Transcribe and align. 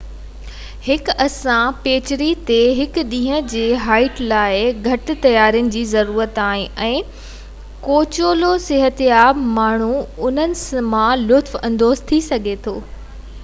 هڪ 0.85 1.09
آسان 1.23 1.73
پيچري 1.81 2.29
تي 2.49 2.55
هڪ 2.79 3.03
ڏينهن 3.11 3.51
جي 3.51 3.61
هائيڪ 3.83 4.21
لاءِ 4.31 4.63
گهٽ 4.87 5.11
تيارين 5.27 5.69
جي 5.75 5.83
ضرورت 5.91 6.41
آهي 6.45 6.65
۽ 6.87 7.03
ڪو 7.89 7.99
وچولو 8.01 8.51
صحتياب 8.67 9.45
ماڻهو 9.61 9.93
انهن 10.31 10.89
مان 10.95 11.29
لطف 11.33 11.61
اندوز 11.71 12.03
ٿي 12.13 12.23
سگهي 12.33 12.61
ٿو 12.69 12.75